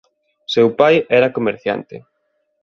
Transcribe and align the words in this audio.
Seu 0.53 0.67
pai 0.79 0.95
era 1.19 1.33
comerciante. 1.37 1.95